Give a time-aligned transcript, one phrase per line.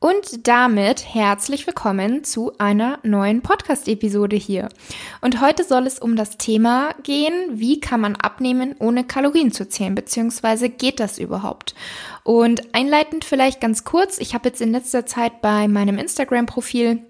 [0.00, 4.68] Und damit herzlich willkommen zu einer neuen Podcast-Episode hier.
[5.22, 9.68] Und heute soll es um das Thema gehen, wie kann man abnehmen, ohne Kalorien zu
[9.68, 11.74] zählen, beziehungsweise geht das überhaupt?
[12.22, 17.00] Und einleitend vielleicht ganz kurz, ich habe jetzt in letzter Zeit bei meinem Instagram-Profil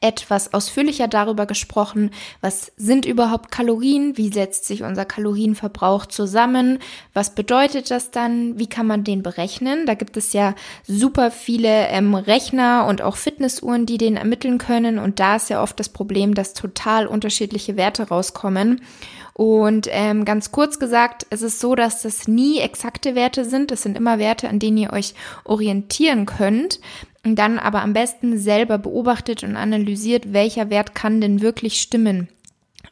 [0.00, 2.10] etwas ausführlicher darüber gesprochen,
[2.40, 6.78] was sind überhaupt Kalorien, wie setzt sich unser Kalorienverbrauch zusammen,
[7.12, 9.86] was bedeutet das dann, wie kann man den berechnen.
[9.86, 10.54] Da gibt es ja
[10.86, 15.62] super viele ähm, Rechner und auch Fitnessuhren, die den ermitteln können und da ist ja
[15.62, 18.80] oft das Problem, dass total unterschiedliche Werte rauskommen.
[19.32, 23.72] Und ähm, ganz kurz gesagt, es ist so, dass das nie exakte Werte sind.
[23.72, 26.78] Es sind immer Werte, an denen ihr euch orientieren könnt
[27.24, 32.28] und dann aber am besten selber beobachtet und analysiert, welcher Wert kann denn wirklich stimmen.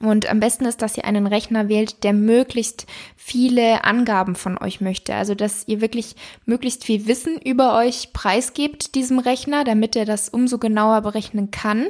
[0.01, 2.87] Und am besten ist, dass ihr einen Rechner wählt, der möglichst
[3.17, 5.15] viele Angaben von euch möchte.
[5.15, 6.15] Also, dass ihr wirklich
[6.47, 11.89] möglichst viel Wissen über euch preisgebt diesem Rechner, damit er das umso genauer berechnen kann.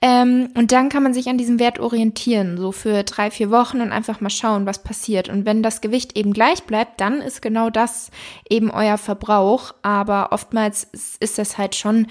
[0.00, 3.80] Ähm, und dann kann man sich an diesem Wert orientieren, so für drei, vier Wochen
[3.80, 5.28] und einfach mal schauen, was passiert.
[5.28, 8.10] Und wenn das Gewicht eben gleich bleibt, dann ist genau das
[8.48, 9.74] eben euer Verbrauch.
[9.82, 10.88] Aber oftmals
[11.18, 12.06] ist das halt schon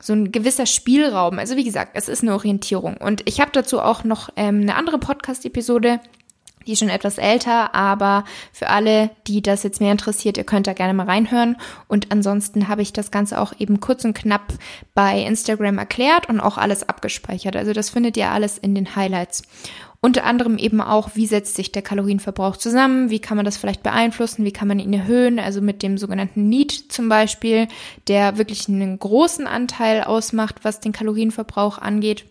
[0.00, 1.38] so ein gewisser Spielraum.
[1.38, 2.96] Also wie gesagt, es ist eine Orientierung.
[2.96, 6.00] Und ich habe dazu auch noch ähm, eine andere Podcast-Episode,
[6.66, 10.66] die ist schon etwas älter, aber für alle, die das jetzt mehr interessiert, ihr könnt
[10.66, 11.56] da gerne mal reinhören.
[11.88, 14.52] Und ansonsten habe ich das Ganze auch eben kurz und knapp
[14.94, 17.56] bei Instagram erklärt und auch alles abgespeichert.
[17.56, 19.42] Also das findet ihr alles in den Highlights.
[20.00, 23.82] Unter anderem eben auch, wie setzt sich der Kalorienverbrauch zusammen, wie kann man das vielleicht
[23.82, 27.66] beeinflussen, wie kann man ihn erhöhen, also mit dem sogenannten Need zum Beispiel,
[28.06, 32.24] der wirklich einen großen Anteil ausmacht, was den Kalorienverbrauch angeht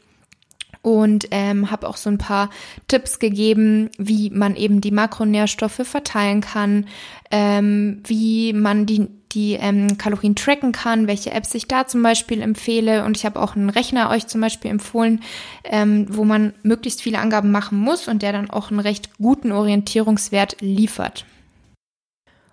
[0.86, 2.52] und ähm, habe auch so ein paar
[2.88, 6.86] Tipps gegeben, wie man eben die Makronährstoffe verteilen kann,
[7.32, 12.40] ähm, wie man die, die ähm, Kalorien tracken kann, welche Apps ich da zum Beispiel
[12.40, 13.04] empfehle.
[13.04, 15.24] Und ich habe auch einen Rechner euch zum Beispiel empfohlen,
[15.64, 19.52] ähm, wo man möglichst viele Angaben machen muss und der dann auch einen recht guten
[19.52, 21.26] Orientierungswert liefert.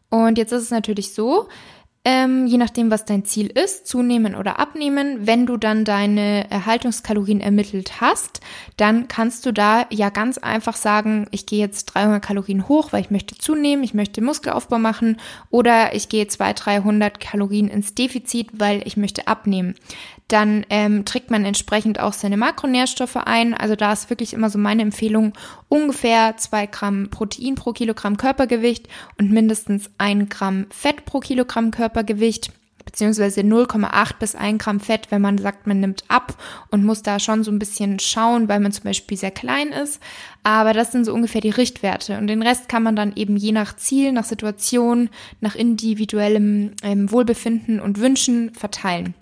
[0.08, 1.48] Und jetzt ist es natürlich so,
[2.04, 5.26] ähm, je nachdem, was dein Ziel ist, zunehmen oder abnehmen.
[5.26, 8.40] Wenn du dann deine Erhaltungskalorien ermittelt hast,
[8.76, 13.02] dann kannst du da ja ganz einfach sagen, ich gehe jetzt 300 Kalorien hoch, weil
[13.02, 15.18] ich möchte zunehmen, ich möchte Muskelaufbau machen
[15.50, 19.76] oder ich gehe 200, 300 Kalorien ins Defizit, weil ich möchte abnehmen
[20.32, 23.52] dann ähm, trägt man entsprechend auch seine Makronährstoffe ein.
[23.52, 25.34] Also da ist wirklich immer so meine Empfehlung,
[25.72, 28.88] ungefähr zwei Gramm Protein pro Kilogramm Körpergewicht
[29.18, 32.52] und mindestens ein Gramm Fett pro Kilogramm Körpergewicht
[32.84, 36.36] beziehungsweise 0,8 bis 1 Gramm Fett, wenn man sagt, man nimmt ab
[36.70, 39.98] und muss da schon so ein bisschen schauen, weil man zum Beispiel sehr klein ist.
[40.42, 42.18] Aber das sind so ungefähr die Richtwerte.
[42.18, 45.08] Und den Rest kann man dann eben je nach Ziel, nach Situation,
[45.40, 49.14] nach individuellem ähm, Wohlbefinden und Wünschen verteilen.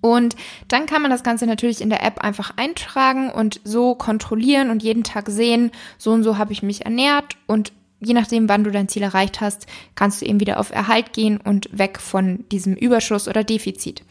[0.00, 0.36] Und
[0.68, 4.82] dann kann man das Ganze natürlich in der App einfach eintragen und so kontrollieren und
[4.82, 8.70] jeden Tag sehen, so und so habe ich mich ernährt und je nachdem, wann du
[8.70, 12.74] dein Ziel erreicht hast, kannst du eben wieder auf Erhalt gehen und weg von diesem
[12.74, 14.02] Überschuss oder Defizit.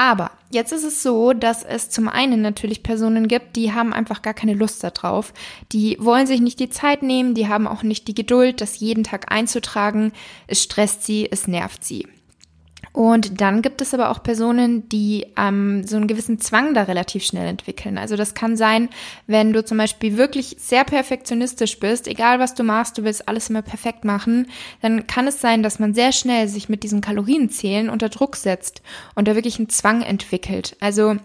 [0.00, 4.22] Aber jetzt ist es so, dass es zum einen natürlich Personen gibt, die haben einfach
[4.22, 5.34] gar keine Lust darauf.
[5.72, 9.04] Die wollen sich nicht die Zeit nehmen, die haben auch nicht die Geduld, das jeden
[9.04, 10.12] Tag einzutragen.
[10.46, 12.08] Es stresst sie, es nervt sie.
[12.92, 17.24] Und dann gibt es aber auch Personen, die ähm, so einen gewissen Zwang da relativ
[17.24, 17.98] schnell entwickeln.
[17.98, 18.88] Also das kann sein,
[19.28, 23.48] wenn du zum Beispiel wirklich sehr perfektionistisch bist, egal was du machst, du willst alles
[23.48, 24.48] immer perfekt machen,
[24.82, 28.82] dann kann es sein, dass man sehr schnell sich mit diesen Kalorienzählen unter Druck setzt
[29.14, 30.76] und da wirklich einen Zwang entwickelt.
[30.80, 31.16] Also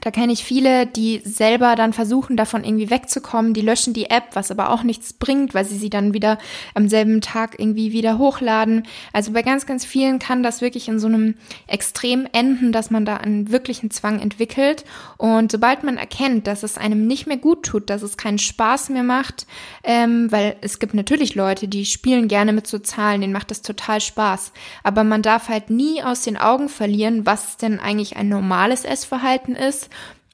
[0.00, 3.54] da kenne ich viele, die selber dann versuchen, davon irgendwie wegzukommen.
[3.54, 6.38] Die löschen die App, was aber auch nichts bringt, weil sie sie dann wieder
[6.74, 8.84] am selben Tag irgendwie wieder hochladen.
[9.12, 11.34] Also bei ganz, ganz vielen kann das wirklich in so einem
[11.66, 14.84] Extrem enden, dass man da einen wirklichen Zwang entwickelt.
[15.16, 18.90] Und sobald man erkennt, dass es einem nicht mehr gut tut, dass es keinen Spaß
[18.90, 19.46] mehr macht,
[19.82, 23.62] ähm, weil es gibt natürlich Leute, die spielen gerne mit so Zahlen, denen macht das
[23.62, 24.52] total Spaß.
[24.82, 29.54] Aber man darf halt nie aus den Augen verlieren, was denn eigentlich ein normales Essverhalten
[29.54, 29.85] ist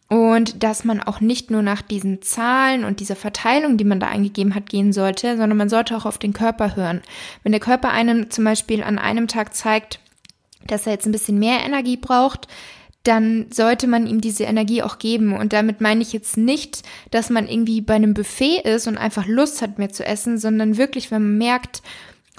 [0.08, 4.08] und dass man auch nicht nur nach diesen Zahlen und dieser Verteilung, die man da
[4.08, 7.00] eingegeben hat, gehen sollte, sondern man sollte auch auf den Körper hören.
[7.43, 10.00] Wenn der Körper einem zum Beispiel an einem Tag zeigt,
[10.66, 12.46] dass er jetzt ein bisschen mehr Energie braucht,
[13.04, 15.34] dann sollte man ihm diese Energie auch geben.
[15.34, 19.26] Und damit meine ich jetzt nicht, dass man irgendwie bei einem Buffet ist und einfach
[19.26, 21.82] Lust hat, mehr zu essen, sondern wirklich, wenn man merkt,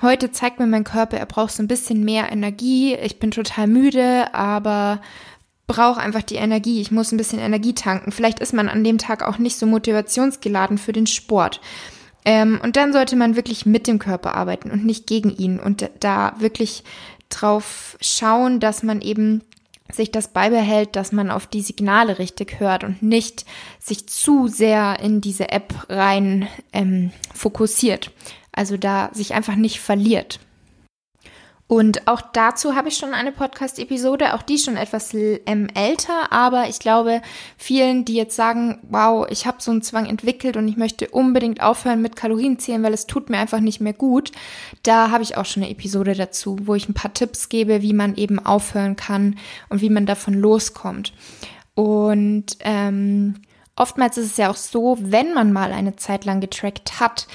[0.02, 3.68] heute zeigt mir mein Körper, er braucht so ein bisschen mehr Energie, ich bin total
[3.68, 5.02] müde, aber
[5.68, 8.12] brauche einfach die Energie, ich muss ein bisschen Energie tanken.
[8.12, 11.62] Vielleicht ist man an dem Tag auch nicht so motivationsgeladen für den Sport.
[12.26, 15.90] Ähm, und dann sollte man wirklich mit dem Körper arbeiten und nicht gegen ihn und
[16.00, 16.84] da wirklich
[17.30, 19.42] drauf schauen, dass man eben
[19.92, 23.46] sich das beibehält, dass man auf die Signale richtig hört und nicht
[23.80, 28.12] sich zu sehr in diese App rein ähm, fokussiert.
[28.52, 30.40] Also da sich einfach nicht verliert.
[31.68, 36.68] Und auch dazu habe ich schon eine Podcast-Episode, auch die schon etwas ähm, älter, aber
[36.68, 37.22] ich glaube,
[37.58, 41.62] vielen, die jetzt sagen, wow, ich habe so einen Zwang entwickelt und ich möchte unbedingt
[41.64, 44.34] aufhören mit Kalorienzählen, weil es tut mir einfach nicht mehr gut,
[44.84, 47.94] da habe ich auch schon eine Episode dazu, wo ich ein paar Tipps gebe, wie
[47.94, 49.40] man eben aufhören kann
[49.70, 51.14] und wie man davon loskommt.
[51.76, 53.36] Und ähm,
[53.76, 57.28] oftmals ist es ja auch so, wenn man mal eine Zeit lang getrackt hat,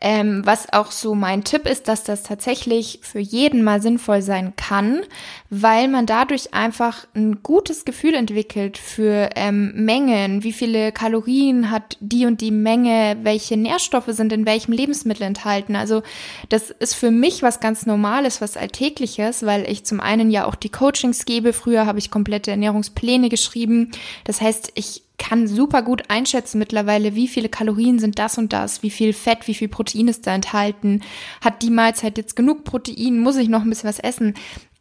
[0.00, 4.54] ähm, was auch so mein Tipp ist, dass das tatsächlich für jeden mal sinnvoll sein
[4.56, 5.00] kann,
[5.48, 11.96] weil man dadurch einfach ein gutes Gefühl entwickelt für ähm, Mengen, wie viele Kalorien hat
[12.00, 15.76] die und die Menge, welche Nährstoffe sind in welchem Lebensmittel enthalten.
[15.76, 16.02] Also
[16.50, 20.56] das ist für mich was ganz Normales, was Alltägliches, weil ich zum einen ja auch
[20.56, 21.54] die Coachings gebe.
[21.54, 23.92] Früher habe ich komplette Ernährungspläne geschrieben.
[24.24, 28.82] Das heißt, ich kann super gut einschätzen mittlerweile, wie viele Kalorien sind das und das,
[28.82, 31.02] wie viel Fett, wie viel Protein ist da enthalten,
[31.40, 34.34] hat die Mahlzeit jetzt genug Protein, muss ich noch ein bisschen was essen.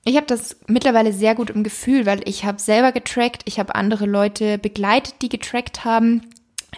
[0.03, 3.73] Ich habe das mittlerweile sehr gut im Gefühl, weil ich habe selber getrackt, ich habe
[3.73, 6.21] andere Leute begleitet, die getrackt haben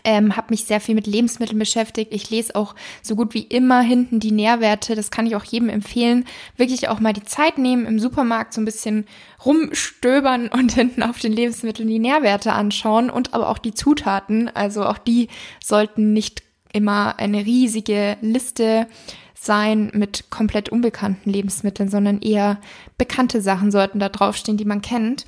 [0.03, 2.13] ähm, habe mich sehr viel mit Lebensmitteln beschäftigt.
[2.13, 4.95] Ich lese auch so gut wie immer hinten die Nährwerte.
[4.95, 6.25] Das kann ich auch jedem empfehlen.
[6.55, 9.05] Wirklich auch mal die Zeit nehmen, im Supermarkt so ein bisschen
[9.45, 14.49] rumstöbern und hinten auf den Lebensmitteln die Nährwerte anschauen und aber auch die Zutaten.
[14.53, 15.27] Also auch die
[15.63, 18.87] sollten nicht immer eine riesige Liste
[19.33, 22.59] sein mit komplett unbekannten Lebensmitteln, sondern eher
[22.97, 25.25] bekannte Sachen sollten da draufstehen, die man kennt.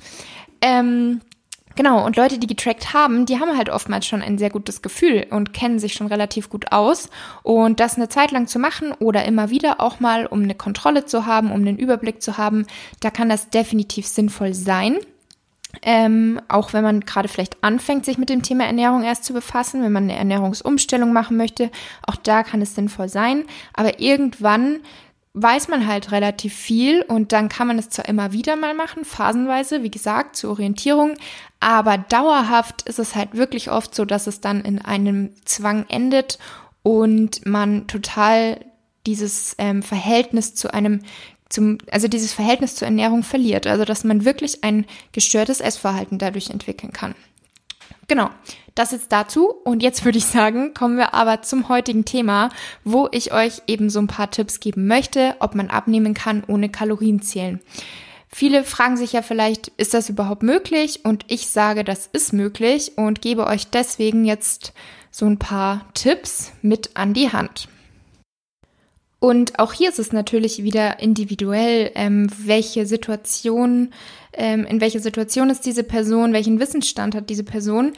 [0.60, 1.20] Ähm,
[1.76, 5.26] Genau, und Leute, die getrackt haben, die haben halt oftmals schon ein sehr gutes Gefühl
[5.30, 7.08] und kennen sich schon relativ gut aus.
[7.42, 11.04] Und das eine Zeit lang zu machen oder immer wieder auch mal, um eine Kontrolle
[11.04, 12.66] zu haben, um einen Überblick zu haben,
[13.00, 14.98] da kann das definitiv sinnvoll sein.
[15.82, 19.82] Ähm, auch wenn man gerade vielleicht anfängt, sich mit dem Thema Ernährung erst zu befassen,
[19.82, 21.70] wenn man eine Ernährungsumstellung machen möchte,
[22.04, 23.44] auch da kann es sinnvoll sein.
[23.72, 24.80] Aber irgendwann
[25.34, 29.04] weiß man halt relativ viel und dann kann man es zwar immer wieder mal machen,
[29.04, 31.14] phasenweise, wie gesagt, zur Orientierung,
[31.60, 36.38] aber dauerhaft ist es halt wirklich oft so, dass es dann in einem Zwang endet
[36.82, 38.58] und man total
[39.06, 41.00] dieses ähm, Verhältnis zu einem
[41.48, 46.50] zum, also dieses Verhältnis zur Ernährung verliert, also dass man wirklich ein gestörtes Essverhalten dadurch
[46.50, 47.14] entwickeln kann.
[48.10, 48.28] Genau,
[48.74, 49.54] das jetzt dazu.
[49.62, 52.48] Und jetzt würde ich sagen, kommen wir aber zum heutigen Thema,
[52.82, 56.70] wo ich euch eben so ein paar Tipps geben möchte, ob man abnehmen kann ohne
[56.70, 57.60] Kalorien zählen.
[58.26, 61.04] Viele fragen sich ja vielleicht, ist das überhaupt möglich?
[61.04, 64.72] Und ich sage, das ist möglich und gebe euch deswegen jetzt
[65.12, 67.68] so ein paar Tipps mit an die Hand.
[69.20, 73.92] Und auch hier ist es natürlich wieder individuell, ähm, welche Situation,
[74.32, 77.92] ähm, in welcher Situation ist diese Person, welchen Wissensstand hat diese Person.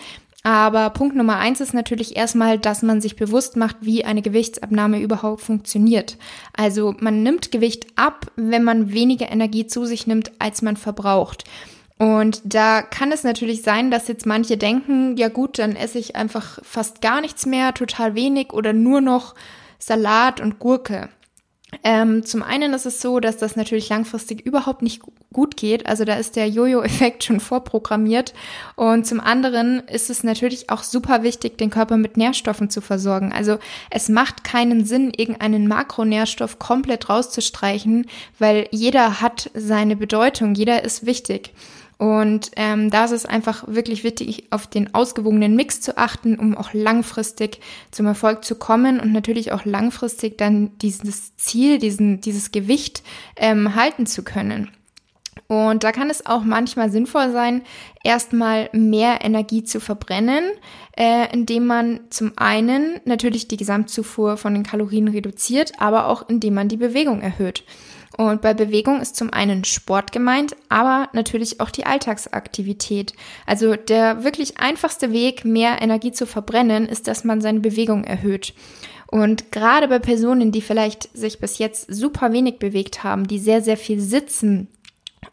[0.44, 5.00] Aber Punkt Nummer eins ist natürlich erstmal, dass man sich bewusst macht, wie eine Gewichtsabnahme
[5.00, 6.16] überhaupt funktioniert.
[6.52, 11.44] Also man nimmt Gewicht ab, wenn man weniger Energie zu sich nimmt, als man verbraucht.
[11.98, 16.16] Und da kann es natürlich sein, dass jetzt manche denken, ja gut, dann esse ich
[16.16, 19.36] einfach fast gar nichts mehr, total wenig oder nur noch
[19.78, 21.10] Salat und Gurke.
[21.84, 25.00] Ähm, zum einen ist es so, dass das natürlich langfristig überhaupt nicht
[25.32, 25.86] gut geht.
[25.86, 28.34] Also da ist der Jojo-Effekt schon vorprogrammiert.
[28.76, 33.32] Und zum anderen ist es natürlich auch super wichtig, den Körper mit Nährstoffen zu versorgen.
[33.32, 33.58] Also
[33.90, 38.06] es macht keinen Sinn, irgendeinen Makronährstoff komplett rauszustreichen,
[38.38, 41.52] weil jeder hat seine Bedeutung, jeder ist wichtig.
[42.02, 46.56] Und ähm, da ist es einfach wirklich wichtig, auf den ausgewogenen Mix zu achten, um
[46.56, 47.60] auch langfristig
[47.92, 53.04] zum Erfolg zu kommen und natürlich auch langfristig dann dieses Ziel, diesen, dieses Gewicht
[53.36, 54.72] ähm, halten zu können.
[55.46, 57.62] Und da kann es auch manchmal sinnvoll sein,
[58.02, 60.42] erstmal mehr Energie zu verbrennen,
[60.98, 66.54] äh, indem man zum einen natürlich die Gesamtzufuhr von den Kalorien reduziert, aber auch indem
[66.54, 67.62] man die Bewegung erhöht.
[68.16, 73.14] Und bei Bewegung ist zum einen Sport gemeint, aber natürlich auch die Alltagsaktivität.
[73.46, 78.54] Also der wirklich einfachste Weg, mehr Energie zu verbrennen, ist, dass man seine Bewegung erhöht.
[79.06, 83.62] Und gerade bei Personen, die vielleicht sich bis jetzt super wenig bewegt haben, die sehr,
[83.62, 84.68] sehr viel sitzen,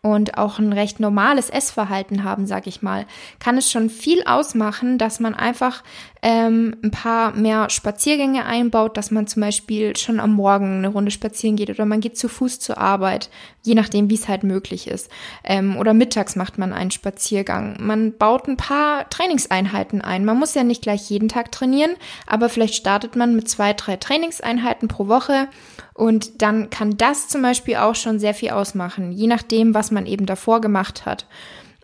[0.02, 3.06] und auch ein recht normales Essverhalten haben, sag ich mal,
[3.40, 5.84] kann es schon viel ausmachen, dass man einfach
[6.22, 11.12] ähm, ein paar mehr Spaziergänge einbaut, dass man zum Beispiel schon am Morgen eine Runde
[11.12, 13.30] spazieren geht oder man geht zu Fuß zur Arbeit,
[13.64, 15.10] je nachdem, wie es halt möglich ist.
[15.44, 17.78] Ähm, oder mittags macht man einen Spaziergang.
[17.80, 20.26] Man baut ein paar Trainingseinheiten ein.
[20.26, 21.92] Man muss ja nicht gleich jeden Tag trainieren,
[22.28, 25.48] aber vielleicht startet man mit zwei, drei Trainingseinheiten pro Woche
[25.94, 30.06] und dann kann das zum Beispiel auch schon sehr viel ausmachen, je nachdem, was man
[30.06, 31.26] eben davor gemacht hat.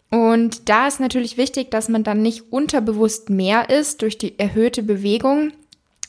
[0.10, 4.84] Und da ist natürlich wichtig, dass man dann nicht unterbewusst mehr ist durch die erhöhte
[4.84, 5.52] Bewegung,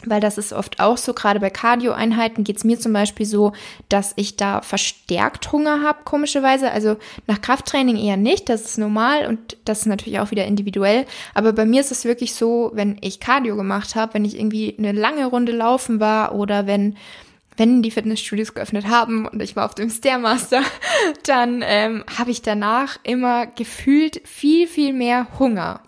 [0.05, 3.53] weil das ist oft auch so, gerade bei Cardio-Einheiten geht es mir zum Beispiel so,
[3.89, 6.71] dass ich da verstärkt Hunger habe, komischerweise.
[6.71, 11.07] Also nach Krafttraining eher nicht, das ist normal und das ist natürlich auch wieder individuell.
[11.35, 14.77] Aber bei mir ist es wirklich so, wenn ich Cardio gemacht habe, wenn ich irgendwie
[14.79, 16.97] eine lange Runde laufen war oder wenn
[17.57, 20.63] wenn die Fitnessstudios geöffnet haben und ich war auf dem Stairmaster,
[21.25, 25.83] dann ähm, habe ich danach immer gefühlt viel, viel mehr Hunger.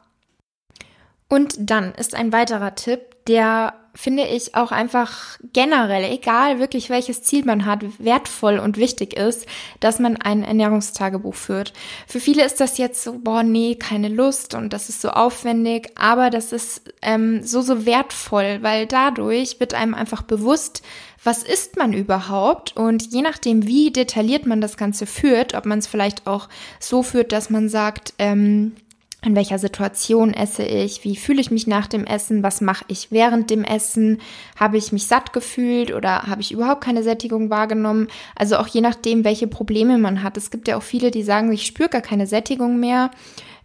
[1.29, 7.23] Und dann ist ein weiterer Tipp, der finde ich auch einfach generell, egal wirklich welches
[7.23, 9.47] Ziel man hat, wertvoll und wichtig ist,
[9.81, 11.73] dass man ein Ernährungstagebuch führt.
[12.07, 15.91] Für viele ist das jetzt so, boah, nee, keine Lust und das ist so aufwendig,
[15.97, 20.83] aber das ist ähm, so, so wertvoll, weil dadurch wird einem einfach bewusst,
[21.25, 22.77] was isst man überhaupt?
[22.77, 27.03] Und je nachdem, wie detailliert man das Ganze führt, ob man es vielleicht auch so
[27.03, 28.77] führt, dass man sagt, ähm,
[29.23, 33.11] in welcher Situation esse ich, wie fühle ich mich nach dem Essen, was mache ich
[33.11, 34.21] während dem Essen,
[34.59, 38.07] habe ich mich satt gefühlt oder habe ich überhaupt keine Sättigung wahrgenommen.
[38.37, 40.37] Also auch je nachdem, welche Probleme man hat.
[40.37, 43.11] Es gibt ja auch viele, die sagen, ich spüre gar keine Sättigung mehr.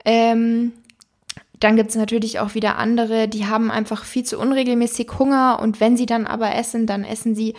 [0.05, 0.71] Ähm,
[1.59, 5.79] dann gibt es natürlich auch wieder andere, die haben einfach viel zu unregelmäßig Hunger und
[5.79, 7.53] wenn sie dann aber essen, dann essen sie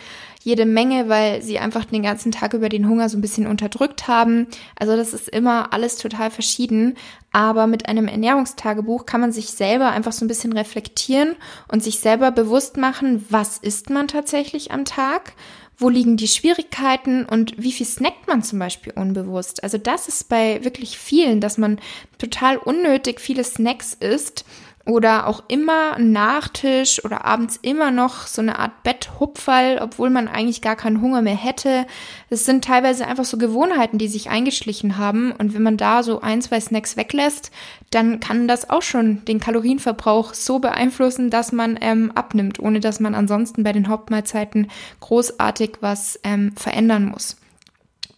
[0.45, 4.07] jede Menge, weil sie einfach den ganzen Tag über den Hunger so ein bisschen unterdrückt
[4.07, 4.45] haben.
[4.79, 6.97] Also das ist immer alles total verschieden.
[7.31, 11.35] Aber mit einem Ernährungstagebuch kann man sich selber einfach so ein bisschen reflektieren
[11.67, 15.33] und sich selber bewusst machen, was isst man tatsächlich am Tag
[15.77, 19.61] wo liegen die Schwierigkeiten und wie viel snackt man zum Beispiel unbewusst.
[19.61, 21.79] Also das ist bei wirklich vielen, dass man
[22.17, 24.45] total unnötig viele Snacks isst
[24.85, 30.61] oder auch immer Nachtisch oder abends immer noch so eine Art Betthupferl, obwohl man eigentlich
[30.61, 31.87] gar keinen Hunger mehr hätte.
[32.29, 35.31] Das sind teilweise einfach so Gewohnheiten, die sich eingeschlichen haben.
[35.31, 37.51] Und wenn man da so ein, zwei Snacks weglässt,
[37.89, 42.99] dann kann das auch schon den Kalorienverbrauch so beeinflussen, dass man ähm, abnimmt, ohne dass
[42.99, 47.37] man ansonsten bei den Hauptmahlzeiten großartig was ähm, verändern muss.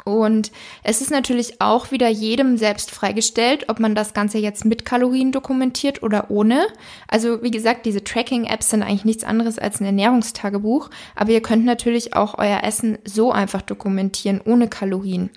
[0.07, 4.85] Und es ist natürlich auch wieder jedem selbst freigestellt, ob man das Ganze jetzt mit
[4.85, 6.67] Kalorien dokumentiert oder ohne.
[7.09, 11.65] Also wie gesagt, diese Tracking-Apps sind eigentlich nichts anderes als ein Ernährungstagebuch, aber ihr könnt
[11.65, 15.29] natürlich auch euer Essen so einfach dokumentieren, ohne Kalorien.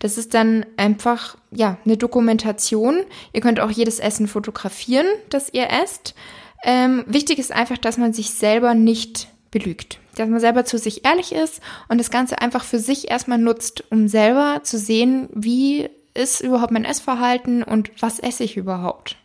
[0.00, 3.04] Das ist dann einfach, ja, eine Dokumentation.
[3.32, 6.16] Ihr könnt auch jedes Essen fotografieren, das ihr esst.
[6.64, 9.98] Ähm, wichtig ist einfach, dass man sich selber nicht belügt.
[10.16, 13.84] Dass man selber zu sich ehrlich ist und das Ganze einfach für sich erstmal nutzt,
[13.90, 19.16] um selber zu sehen, wie ist überhaupt mein Essverhalten und was esse ich überhaupt.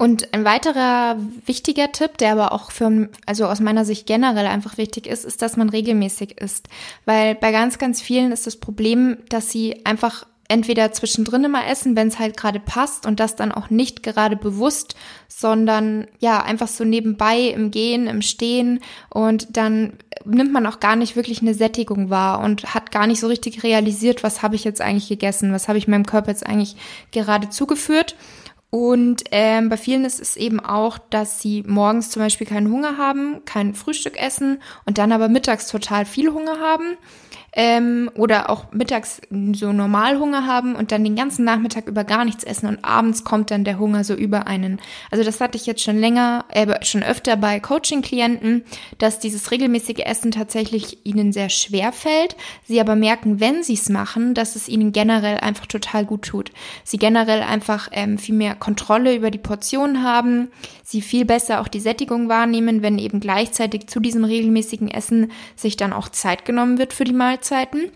[0.00, 4.78] Und ein weiterer wichtiger Tipp, der aber auch für, also aus meiner Sicht generell einfach
[4.78, 6.70] wichtig ist, ist, dass man regelmäßig isst.
[7.04, 11.94] Weil bei ganz, ganz vielen ist das Problem, dass sie einfach entweder zwischendrin immer essen,
[11.94, 14.96] wenn es halt gerade passt und das dann auch nicht gerade bewusst,
[15.28, 18.80] sondern ja, einfach so nebenbei im Gehen, im Stehen
[19.10, 19.92] und dann
[20.24, 23.62] nimmt man auch gar nicht wirklich eine Sättigung wahr und hat gar nicht so richtig
[23.62, 26.76] realisiert, was habe ich jetzt eigentlich gegessen, was habe ich meinem Körper jetzt eigentlich
[27.12, 28.16] gerade zugeführt.
[28.70, 32.98] Und ähm, bei vielen ist es eben auch, dass sie morgens zum Beispiel keinen Hunger
[32.98, 36.96] haben, kein Frühstück essen und dann aber mittags total viel Hunger haben
[37.52, 39.20] ähm, oder auch mittags
[39.52, 43.50] so Normalhunger haben und dann den ganzen Nachmittag über gar nichts essen und abends kommt
[43.50, 44.80] dann der Hunger so über einen.
[45.10, 48.62] Also das hatte ich jetzt schon länger, äh, schon öfter bei Coaching-Klienten,
[48.98, 53.88] dass dieses regelmäßige Essen tatsächlich ihnen sehr schwer fällt, sie aber merken, wenn sie es
[53.88, 56.52] machen, dass es ihnen generell einfach total gut tut.
[56.84, 60.48] Sie generell einfach ähm, viel mehr Kontrolle über die Portionen haben,
[60.84, 65.76] sie viel besser auch die Sättigung wahrnehmen, wenn eben gleichzeitig zu diesem regelmäßigen Essen sich
[65.76, 67.90] dann auch Zeit genommen wird für die Mahlzeiten.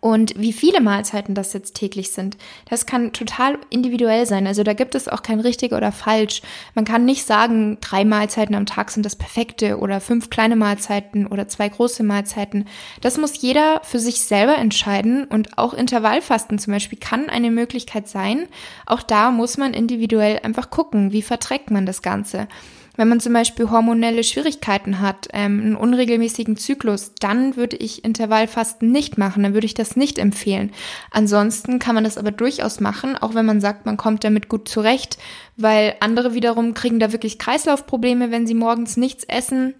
[0.00, 2.36] Und wie viele Mahlzeiten das jetzt täglich sind,
[2.68, 4.48] das kann total individuell sein.
[4.48, 6.42] Also da gibt es auch kein richtig oder falsch.
[6.74, 11.28] Man kann nicht sagen, drei Mahlzeiten am Tag sind das perfekte oder fünf kleine Mahlzeiten
[11.28, 12.64] oder zwei große Mahlzeiten.
[13.00, 18.08] Das muss jeder für sich selber entscheiden und auch Intervallfasten zum Beispiel kann eine Möglichkeit
[18.08, 18.48] sein.
[18.86, 22.48] Auch da muss man individuell einfach gucken, wie verträgt man das Ganze.
[22.96, 28.90] Wenn man zum Beispiel hormonelle Schwierigkeiten hat, ähm, einen unregelmäßigen Zyklus, dann würde ich Intervallfasten
[28.90, 30.72] nicht machen, dann würde ich das nicht empfehlen.
[31.10, 34.68] Ansonsten kann man das aber durchaus machen, auch wenn man sagt, man kommt damit gut
[34.68, 35.18] zurecht,
[35.56, 39.74] weil andere wiederum kriegen da wirklich Kreislaufprobleme, wenn sie morgens nichts essen.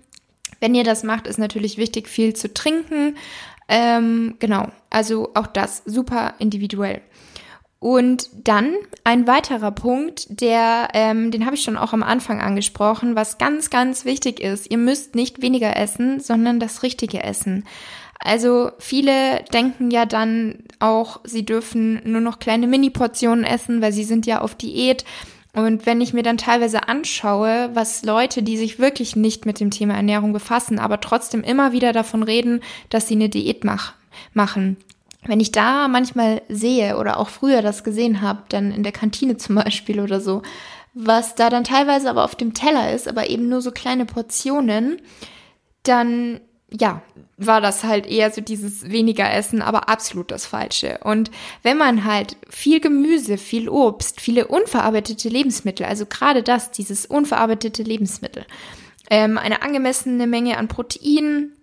[0.61, 3.17] Wenn ihr das macht, ist natürlich wichtig, viel zu trinken.
[3.69, 7.03] Ähm, genau, also auch das super individuell.
[7.79, 13.17] Und dann ein weiterer Punkt, der, ähm, den habe ich schon auch am Anfang angesprochen,
[13.17, 14.71] was ganz, ganz wichtig ist.
[14.71, 17.65] Ihr müsst nicht weniger essen, sondern das Richtige essen.
[18.19, 24.05] Also viele denken ja dann auch, sie dürfen nur noch kleine Mini-Portionen essen, weil sie
[24.05, 25.05] sind ja auf Diät.
[25.53, 29.71] Und wenn ich mir dann teilweise anschaue, was Leute, die sich wirklich nicht mit dem
[29.71, 33.95] Thema Ernährung befassen, aber trotzdem immer wieder davon reden, dass sie eine Diät mach,
[34.35, 34.77] machen,
[35.27, 39.37] wenn ich da manchmal sehe oder auch früher das gesehen habe, dann in der Kantine
[39.39, 40.43] zum Beispiel oder so,
[40.95, 45.01] was da dann teilweise aber auf dem Teller ist, aber eben nur so kleine Portionen,
[45.83, 46.41] dann
[46.71, 47.03] ja,
[47.37, 50.99] war das halt eher so dieses weniger Essen, aber absolut das Falsche.
[51.05, 51.31] Und
[51.63, 57.83] wenn man halt viel Gemüse, viel Obst, viele unverarbeitete Lebensmittel, also gerade das, dieses unverarbeitete
[57.83, 58.47] Lebensmittel,
[59.11, 61.56] ähm, eine angemessene Menge an Proteinen,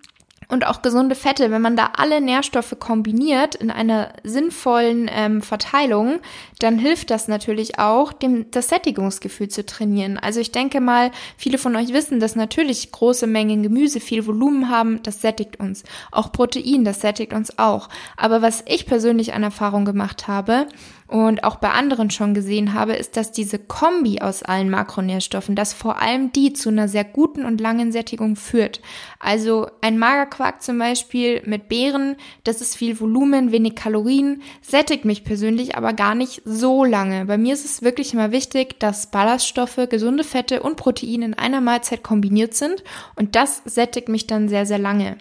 [0.47, 6.19] und auch gesunde Fette, wenn man da alle Nährstoffe kombiniert in einer sinnvollen ähm, Verteilung,
[6.59, 10.17] dann hilft das natürlich auch, dem, das Sättigungsgefühl zu trainieren.
[10.17, 14.69] Also ich denke mal, viele von euch wissen, dass natürlich große Mengen Gemüse viel Volumen
[14.69, 15.83] haben, das sättigt uns.
[16.11, 17.89] Auch Protein, das sättigt uns auch.
[18.17, 20.67] Aber was ich persönlich an Erfahrung gemacht habe,
[21.07, 25.73] und auch bei anderen schon gesehen habe, ist, dass diese Kombi aus allen Makronährstoffen, dass
[25.73, 28.81] vor allem die zu einer sehr guten und langen Sättigung führt.
[29.19, 35.23] Also ein Magerquark zum Beispiel mit Beeren, das ist viel Volumen, wenig Kalorien, sättigt mich
[35.23, 37.25] persönlich aber gar nicht so lange.
[37.25, 41.61] Bei mir ist es wirklich immer wichtig, dass Ballaststoffe, gesunde Fette und Proteine in einer
[41.61, 42.83] Mahlzeit kombiniert sind
[43.15, 45.17] und das sättigt mich dann sehr, sehr lange.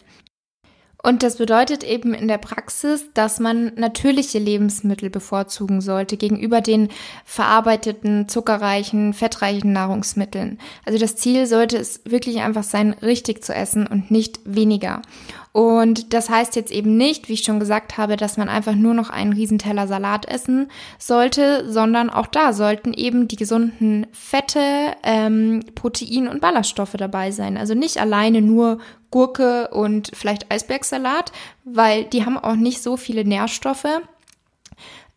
[1.05, 6.91] Und das bedeutet eben in der Praxis, dass man natürliche Lebensmittel bevorzugen sollte gegenüber den
[7.25, 10.61] verarbeiteten, zuckerreichen, fettreichen Nahrungsmitteln.
[10.85, 15.03] Also das Ziel sollte es wirklich einfach sein, richtig zu essen und nicht weniger.
[15.51, 18.95] Und das heißt jetzt eben nicht, wie ich schon gesagt habe, dass man einfach nur
[18.95, 24.61] noch einen Riesenteller Salat essen sollte, sondern auch da sollten eben die gesunden Fette,
[25.03, 27.59] ähm, Protein und Ballaststoffe dabei sein.
[27.59, 28.79] Also nicht alleine nur
[29.13, 31.31] Gurke und vielleicht Eisbergsalat,
[31.63, 33.87] weil die haben auch nicht so viele Nährstoffe.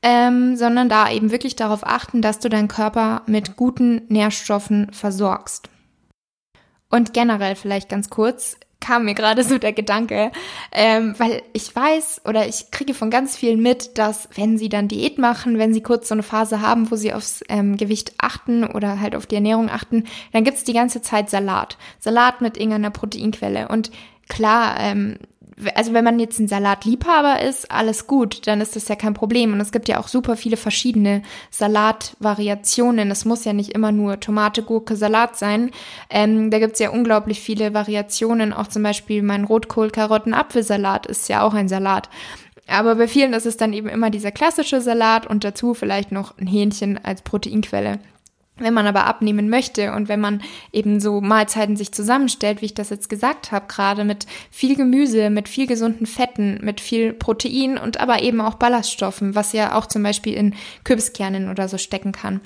[0.03, 5.67] Ähm, sondern da eben wirklich darauf achten, dass du deinen Körper mit guten Nährstoffen versorgst.
[6.91, 10.31] Und generell vielleicht ganz kurz, kam mir gerade so der Gedanke,
[10.71, 14.87] ähm, weil ich weiß oder ich kriege von ganz vielen mit, dass wenn sie dann
[14.87, 18.63] Diät machen, wenn sie kurz so eine Phase haben, wo sie aufs ähm, Gewicht achten
[18.63, 21.77] oder halt auf die Ernährung achten, dann gibt's die ganze Zeit Salat.
[21.99, 23.67] Salat mit irgendeiner Proteinquelle.
[23.67, 23.91] Und
[24.29, 25.17] klar, ähm,
[25.73, 29.53] also wenn man jetzt ein Salatliebhaber ist, alles gut, dann ist das ja kein Problem.
[29.53, 33.09] Und es gibt ja auch super viele verschiedene Salatvariationen.
[33.09, 35.71] Es muss ja nicht immer nur Tomate, Gurke, Salat sein.
[36.09, 38.51] Ähm, da gibt's ja unglaublich viele Variationen.
[38.51, 42.09] Auch zum Beispiel mein Rotkohl, Karotten, Apfelsalat ist ja auch ein Salat.
[42.67, 46.37] Aber bei vielen ist es dann eben immer dieser klassische Salat und dazu vielleicht noch
[46.37, 47.99] ein Hähnchen als Proteinquelle.
[48.57, 50.41] Wenn man aber abnehmen möchte und wenn man
[50.71, 55.29] eben so Mahlzeiten sich zusammenstellt, wie ich das jetzt gesagt habe, gerade mit viel Gemüse,
[55.29, 59.87] mit viel gesunden Fetten, mit viel Protein und aber eben auch Ballaststoffen, was ja auch
[59.87, 62.39] zum Beispiel in Kürbiskernen oder so stecken kann,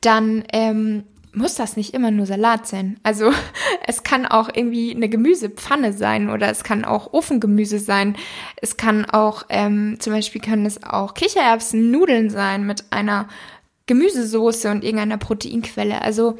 [0.00, 2.98] dann ähm, muss das nicht immer nur Salat sein.
[3.02, 3.32] Also
[3.86, 8.16] es kann auch irgendwie eine Gemüsepfanne sein oder es kann auch Ofengemüse sein.
[8.56, 13.28] Es kann auch, ähm, zum Beispiel können es auch Kichererbsen, Nudeln sein mit einer
[13.88, 16.00] Gemüsesoße und irgendeiner Proteinquelle.
[16.00, 16.38] Also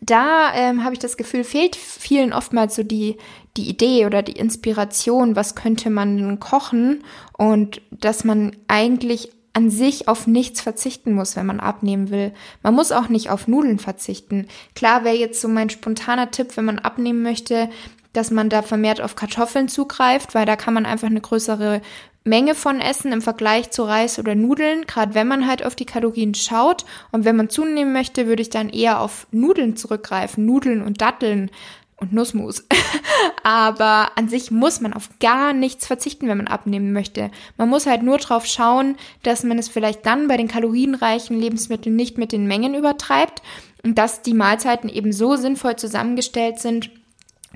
[0.00, 3.16] da ähm, habe ich das Gefühl, fehlt vielen oftmals so die,
[3.56, 7.02] die Idee oder die Inspiration, was könnte man kochen
[7.36, 12.32] und dass man eigentlich an sich auf nichts verzichten muss, wenn man abnehmen will.
[12.62, 14.46] Man muss auch nicht auf Nudeln verzichten.
[14.76, 17.68] Klar wäre jetzt so mein spontaner Tipp, wenn man abnehmen möchte,
[18.12, 21.80] dass man da vermehrt auf Kartoffeln zugreift, weil da kann man einfach eine größere
[22.24, 25.86] Menge von Essen im Vergleich zu Reis oder Nudeln, gerade wenn man halt auf die
[25.86, 26.84] Kalorien schaut.
[27.12, 31.50] Und wenn man zunehmen möchte, würde ich dann eher auf Nudeln zurückgreifen, Nudeln und Datteln
[31.96, 32.66] und Nussmus.
[33.42, 37.30] Aber an sich muss man auf gar nichts verzichten, wenn man abnehmen möchte.
[37.56, 41.96] Man muss halt nur drauf schauen, dass man es vielleicht dann bei den kalorienreichen Lebensmitteln
[41.96, 43.42] nicht mit den Mengen übertreibt
[43.82, 46.90] und dass die Mahlzeiten eben so sinnvoll zusammengestellt sind,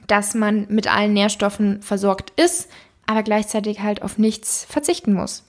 [0.06, 2.68] dass man mit allen Nährstoffen versorgt ist,
[3.06, 5.44] aber gleichzeitig halt auf nichts verzichten muss.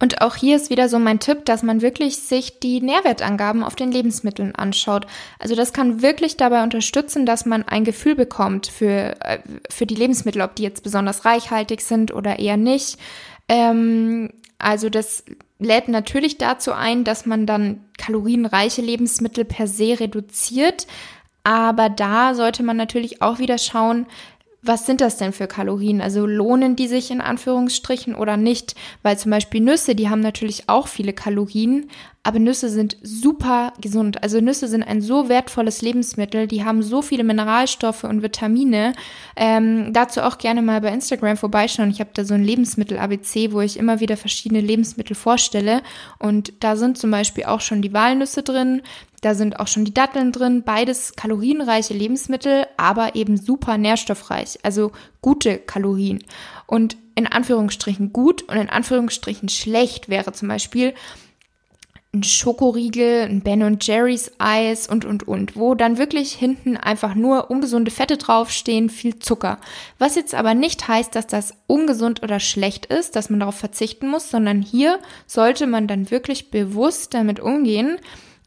[0.00, 3.74] Und auch hier ist wieder so mein Tipp, dass man wirklich sich die Nährwertangaben auf
[3.74, 5.06] den Lebensmitteln anschaut.
[5.40, 9.96] Also das kann wirklich dabei unterstützen, dass man ein Gefühl bekommt für, äh, für die
[9.96, 12.96] Lebensmittel, ob die jetzt besonders reichhaltig sind oder eher nicht.
[13.48, 15.24] Ähm, also das
[15.58, 20.86] lädt natürlich dazu ein, dass man dann kalorienreiche Lebensmittel per se reduziert.
[21.42, 24.06] Aber da sollte man natürlich auch wieder schauen,
[24.68, 26.00] was sind das denn für Kalorien?
[26.02, 28.74] Also lohnen die sich in Anführungsstrichen oder nicht?
[29.02, 31.88] Weil zum Beispiel Nüsse, die haben natürlich auch viele Kalorien,
[32.22, 34.22] aber Nüsse sind super gesund.
[34.22, 38.92] Also Nüsse sind ein so wertvolles Lebensmittel, die haben so viele Mineralstoffe und Vitamine.
[39.34, 41.90] Ähm, dazu auch gerne mal bei Instagram vorbeischauen.
[41.90, 45.80] Ich habe da so ein Lebensmittel-ABC, wo ich immer wieder verschiedene Lebensmittel vorstelle.
[46.18, 48.82] Und da sind zum Beispiel auch schon die Walnüsse drin,
[49.20, 54.92] da sind auch schon die Datteln drin, beides kalorienreiche Lebensmittel, aber eben super nährstoffreich, also
[55.22, 56.22] gute Kalorien.
[56.66, 60.94] Und in Anführungsstrichen gut und in Anführungsstrichen schlecht wäre zum Beispiel
[62.14, 67.50] ein Schokoriegel, ein Ben Jerry's Eis und, und, und, wo dann wirklich hinten einfach nur
[67.50, 69.58] ungesunde Fette draufstehen, viel Zucker.
[69.98, 74.08] Was jetzt aber nicht heißt, dass das ungesund oder schlecht ist, dass man darauf verzichten
[74.08, 77.98] muss, sondern hier sollte man dann wirklich bewusst damit umgehen,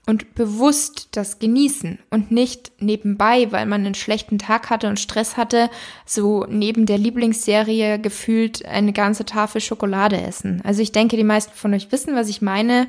[0.07, 5.37] und bewusst das genießen und nicht nebenbei, weil man einen schlechten Tag hatte und Stress
[5.37, 5.69] hatte,
[6.05, 10.61] so neben der Lieblingsserie gefühlt eine ganze Tafel Schokolade essen.
[10.63, 12.87] Also ich denke, die meisten von euch wissen, was ich meine.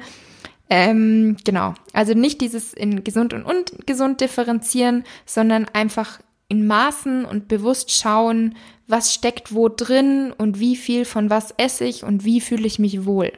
[0.70, 1.74] Ähm, genau.
[1.92, 8.56] Also nicht dieses in gesund und ungesund differenzieren, sondern einfach in Maßen und bewusst schauen,
[8.86, 12.78] was steckt wo drin und wie viel von was esse ich und wie fühle ich
[12.78, 13.32] mich wohl.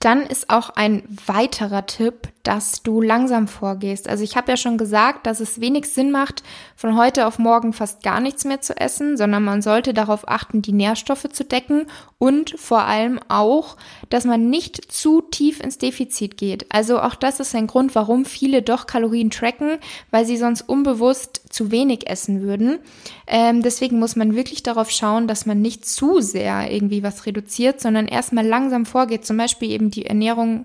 [0.00, 4.08] Dann ist auch ein weiterer Tipp, dass du langsam vorgehst.
[4.08, 6.42] Also ich habe ja schon gesagt, dass es wenig Sinn macht,
[6.76, 10.62] von heute auf morgen fast gar nichts mehr zu essen, sondern man sollte darauf achten,
[10.62, 11.84] die Nährstoffe zu decken
[12.16, 13.76] und vor allem auch,
[14.08, 16.64] dass man nicht zu tief ins Defizit geht.
[16.70, 19.76] Also auch das ist ein Grund, warum viele doch Kalorien tracken,
[20.10, 22.78] weil sie sonst unbewusst zu wenig essen würden.
[23.26, 27.82] Ähm, deswegen muss man wirklich darauf schauen, dass man nicht zu sehr irgendwie was reduziert,
[27.82, 29.26] sondern erstmal langsam vorgeht.
[29.26, 30.64] Zum Beispiel eben die Ernährung,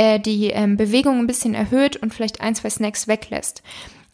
[0.00, 3.62] äh, die ähm, Bewegung ein bisschen erhöht und vielleicht ein, zwei Snacks weglässt.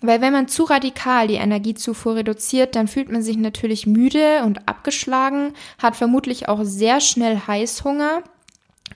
[0.00, 4.68] Weil wenn man zu radikal die Energiezufuhr reduziert, dann fühlt man sich natürlich müde und
[4.68, 8.24] abgeschlagen, hat vermutlich auch sehr schnell Heißhunger.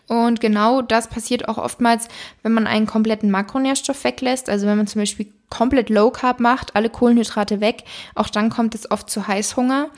[0.09, 2.09] Und genau das passiert auch oftmals,
[2.43, 4.51] wenn man einen kompletten Makronährstoff weglässt.
[4.51, 7.85] Also wenn man zum Beispiel komplett Low Carb macht, alle Kohlenhydrate weg,
[8.17, 9.91] auch dann kommt es oft zu Heißhunger.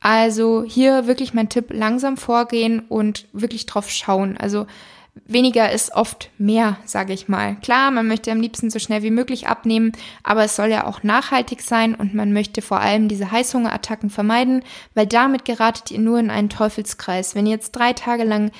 [0.00, 4.36] Also hier wirklich mein Tipp, langsam vorgehen und wirklich drauf schauen.
[4.36, 4.66] Also
[5.14, 7.56] weniger ist oft mehr, sage ich mal.
[7.56, 9.92] Klar, man möchte am liebsten so schnell wie möglich abnehmen,
[10.22, 14.62] aber es soll ja auch nachhaltig sein und man möchte vor allem diese Heißhungerattacken vermeiden,
[14.94, 17.34] weil damit geratet ihr nur in einen Teufelskreis.
[17.34, 18.50] Wenn ihr jetzt drei Tage lang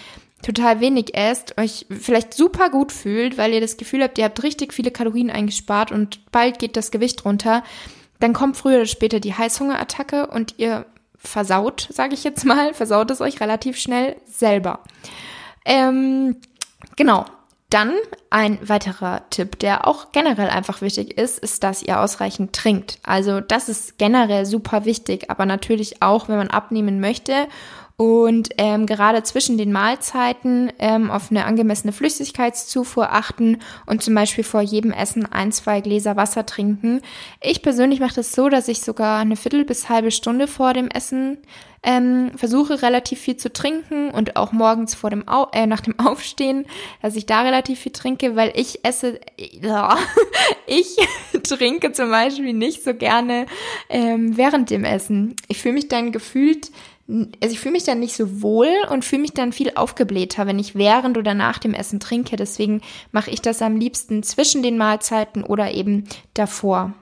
[0.43, 4.43] total wenig esst, euch vielleicht super gut fühlt, weil ihr das Gefühl habt, ihr habt
[4.43, 7.63] richtig viele Kalorien eingespart und bald geht das Gewicht runter,
[8.21, 10.87] dann kommt früher oder später die Heißhungerattacke und ihr
[11.17, 14.81] versaut, sage ich jetzt mal, versaut es euch relativ schnell selber.
[15.65, 16.37] Ähm,
[16.97, 17.25] genau.
[17.71, 17.95] Dann
[18.31, 22.99] ein weiterer Tipp, der auch generell einfach wichtig ist, ist, dass ihr ausreichend trinkt.
[23.05, 27.47] Also das ist generell super wichtig, aber natürlich auch, wenn man abnehmen möchte
[28.01, 34.43] und ähm, gerade zwischen den Mahlzeiten ähm, auf eine angemessene Flüssigkeitszufuhr achten und zum Beispiel
[34.43, 37.03] vor jedem Essen ein, zwei Gläser Wasser trinken.
[37.43, 40.89] Ich persönlich mache das so, dass ich sogar eine Viertel bis halbe Stunde vor dem
[40.89, 41.43] Essen
[41.83, 45.99] ähm, versuche relativ viel zu trinken und auch morgens vor dem Au äh, nach dem
[45.99, 46.65] Aufstehen,
[47.03, 49.99] dass ich da relativ viel trinke, weil ich esse, ja,
[50.67, 50.97] ich
[51.43, 53.45] trinke zum Beispiel nicht so gerne
[53.91, 55.37] ähm, während dem Essen.
[55.49, 56.71] Ich fühle mich dann gefühlt
[57.43, 60.59] also ich fühle mich dann nicht so wohl und fühle mich dann viel aufgeblähter, wenn
[60.59, 62.37] ich während oder nach dem Essen trinke.
[62.37, 66.95] Deswegen mache ich das am liebsten zwischen den Mahlzeiten oder eben davor.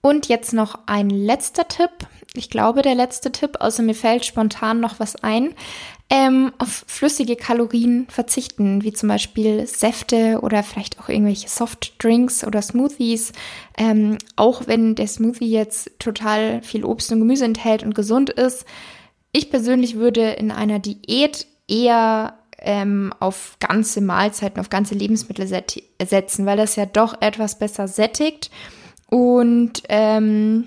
[0.00, 1.90] Und jetzt noch ein letzter Tipp.
[2.34, 5.54] Ich glaube, der letzte Tipp, außer mir fällt spontan noch was ein.
[6.10, 12.60] Ähm, auf flüssige Kalorien verzichten, wie zum Beispiel Säfte oder vielleicht auch irgendwelche Softdrinks oder
[12.60, 13.32] Smoothies.
[13.78, 18.66] Ähm, auch wenn der Smoothie jetzt total viel Obst und Gemüse enthält und gesund ist.
[19.32, 26.46] Ich persönlich würde in einer Diät eher ähm, auf ganze Mahlzeiten, auf ganze Lebensmittel setzen,
[26.46, 28.50] weil das ja doch etwas besser sättigt
[29.08, 30.64] und ähm,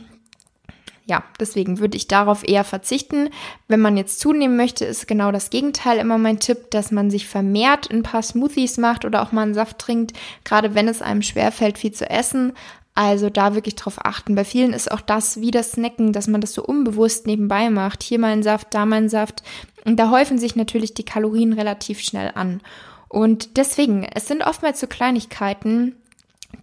[1.08, 3.30] ja, deswegen würde ich darauf eher verzichten.
[3.70, 7.28] Wenn man jetzt zunehmen möchte, ist genau das Gegenteil immer mein Tipp, dass man sich
[7.28, 10.12] vermehrt ein paar Smoothies macht oder auch mal einen Saft trinkt,
[10.43, 12.52] gerade wenn es einem schwerfällt, viel zu essen.
[12.93, 14.36] Also da wirklich drauf achten.
[14.36, 18.04] Bei vielen ist auch das wie das Snacken, dass man das so unbewusst nebenbei macht.
[18.04, 19.43] Hier mal ein Saft, da mal ein Saft.
[19.86, 22.60] Und da häufen sich natürlich die Kalorien relativ schnell an.
[23.08, 25.96] Und deswegen, es sind oftmals so Kleinigkeiten,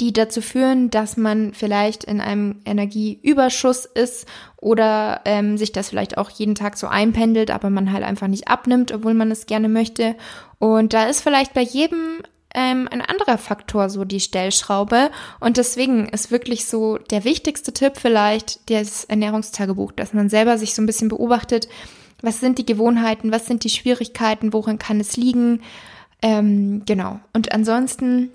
[0.00, 4.26] die dazu führen, dass man vielleicht in einem Energieüberschuss ist
[4.56, 8.48] oder ähm, sich das vielleicht auch jeden Tag so einpendelt, aber man halt einfach nicht
[8.48, 10.16] abnimmt, obwohl man es gerne möchte.
[10.58, 12.22] Und da ist vielleicht bei jedem
[12.54, 15.10] ähm, ein anderer Faktor so die Stellschraube.
[15.40, 20.74] Und deswegen ist wirklich so der wichtigste Tipp vielleicht das Ernährungstagebuch, dass man selber sich
[20.74, 21.68] so ein bisschen beobachtet,
[22.22, 25.60] was sind die Gewohnheiten, was sind die Schwierigkeiten, worin kann es liegen.
[26.22, 27.20] Ähm, genau.
[27.34, 28.30] Und ansonsten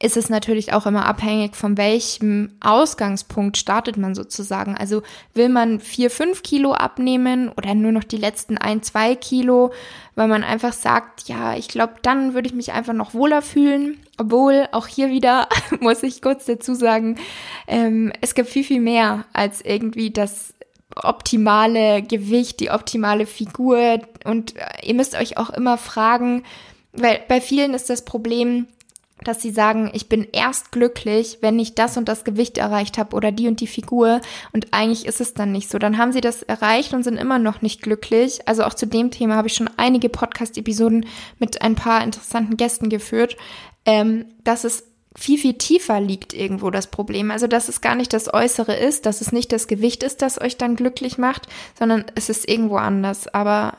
[0.00, 4.76] ist es natürlich auch immer abhängig, von welchem Ausgangspunkt startet man sozusagen.
[4.76, 5.02] Also
[5.34, 9.72] will man vier, fünf Kilo abnehmen oder nur noch die letzten ein, zwei Kilo,
[10.14, 13.98] weil man einfach sagt, ja, ich glaube, dann würde ich mich einfach noch wohler fühlen.
[14.18, 15.48] Obwohl, auch hier wieder
[15.80, 17.16] muss ich kurz dazu sagen,
[17.66, 20.54] ähm, es gibt viel, viel mehr als irgendwie das
[20.94, 24.00] optimale Gewicht, die optimale Figur.
[24.24, 26.44] Und ihr müsst euch auch immer fragen,
[26.92, 28.68] weil bei vielen ist das Problem,
[29.24, 33.16] dass sie sagen, ich bin erst glücklich, wenn ich das und das Gewicht erreicht habe
[33.16, 34.20] oder die und die Figur
[34.52, 35.78] und eigentlich ist es dann nicht so.
[35.78, 38.40] Dann haben sie das erreicht und sind immer noch nicht glücklich.
[38.46, 41.06] Also auch zu dem Thema habe ich schon einige Podcast-Episoden
[41.38, 43.36] mit ein paar interessanten Gästen geführt,
[43.84, 44.84] ähm, dass es
[45.16, 47.30] viel, viel tiefer liegt irgendwo das Problem.
[47.30, 50.40] Also, dass es gar nicht das Äußere ist, dass es nicht das Gewicht ist, das
[50.40, 53.26] euch dann glücklich macht, sondern es ist irgendwo anders.
[53.34, 53.76] Aber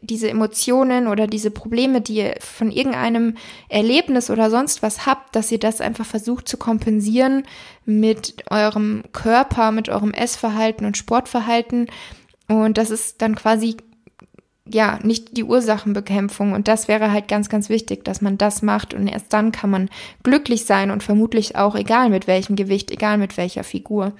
[0.00, 3.36] diese Emotionen oder diese Probleme, die ihr von irgendeinem
[3.68, 7.44] Erlebnis oder sonst was habt, dass ihr das einfach versucht zu kompensieren
[7.84, 11.86] mit eurem Körper, mit eurem Essverhalten und Sportverhalten.
[12.48, 13.76] Und das ist dann quasi
[14.68, 16.52] ja, nicht die Ursachenbekämpfung.
[16.52, 18.94] Und das wäre halt ganz, ganz wichtig, dass man das macht.
[18.94, 19.88] Und erst dann kann man
[20.22, 24.12] glücklich sein und vermutlich auch egal mit welchem Gewicht, egal mit welcher Figur.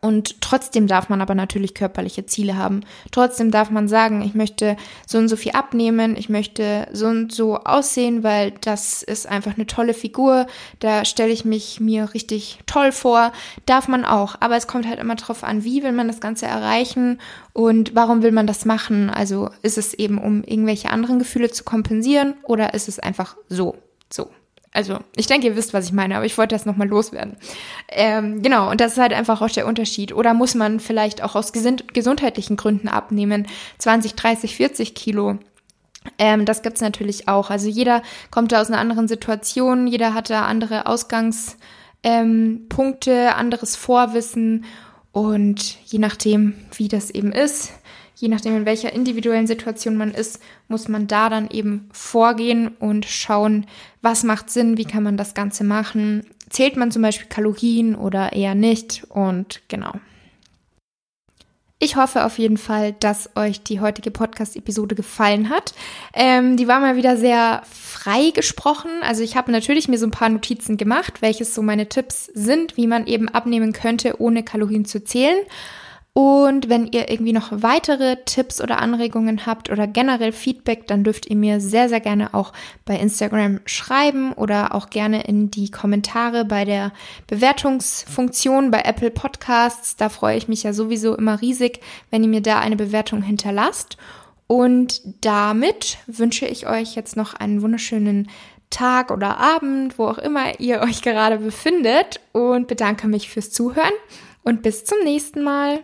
[0.00, 2.82] Und trotzdem darf man aber natürlich körperliche Ziele haben.
[3.10, 7.32] Trotzdem darf man sagen, ich möchte so und so viel abnehmen, ich möchte so und
[7.32, 10.46] so aussehen, weil das ist einfach eine tolle Figur.
[10.78, 13.32] Da stelle ich mich mir richtig toll vor.
[13.66, 14.36] Darf man auch.
[14.40, 17.20] Aber es kommt halt immer drauf an, wie will man das Ganze erreichen
[17.52, 19.10] und warum will man das machen.
[19.10, 23.76] Also ist es eben, um irgendwelche anderen Gefühle zu kompensieren oder ist es einfach so,
[24.10, 24.30] so.
[24.74, 27.36] Also, ich denke, ihr wisst, was ich meine, aber ich wollte das nochmal loswerden.
[27.88, 30.14] Ähm, genau, und das ist halt einfach auch der Unterschied.
[30.14, 33.46] Oder muss man vielleicht auch aus gesundheitlichen Gründen abnehmen,
[33.78, 35.38] 20, 30, 40 Kilo?
[36.18, 37.50] Ähm, das gibt's natürlich auch.
[37.50, 41.56] Also jeder kommt da aus einer anderen Situation, jeder hat da andere Ausgangspunkte,
[43.10, 44.64] ähm, anderes Vorwissen
[45.12, 47.72] und je nachdem, wie das eben ist,
[48.14, 53.04] je nachdem, in welcher individuellen Situation man ist, muss man da dann eben vorgehen und
[53.04, 53.66] schauen,
[54.00, 56.24] was macht Sinn, wie kann man das Ganze machen.
[56.48, 59.04] Zählt man zum Beispiel Kalorien oder eher nicht?
[59.08, 59.92] Und genau.
[61.84, 65.74] Ich hoffe auf jeden Fall, dass euch die heutige Podcast-Episode gefallen hat.
[66.14, 68.90] Ähm, die war mal wieder sehr frei gesprochen.
[69.02, 72.76] Also ich habe natürlich mir so ein paar Notizen gemacht, welches so meine Tipps sind,
[72.76, 75.38] wie man eben abnehmen könnte, ohne Kalorien zu zählen.
[76.14, 81.30] Und wenn ihr irgendwie noch weitere Tipps oder Anregungen habt oder generell Feedback, dann dürft
[81.30, 82.52] ihr mir sehr, sehr gerne auch
[82.84, 86.92] bei Instagram schreiben oder auch gerne in die Kommentare bei der
[87.28, 89.96] Bewertungsfunktion bei Apple Podcasts.
[89.96, 93.96] Da freue ich mich ja sowieso immer riesig, wenn ihr mir da eine Bewertung hinterlasst.
[94.46, 98.28] Und damit wünsche ich euch jetzt noch einen wunderschönen
[98.68, 103.92] Tag oder Abend, wo auch immer ihr euch gerade befindet und bedanke mich fürs Zuhören
[104.42, 105.80] und bis zum nächsten Mal.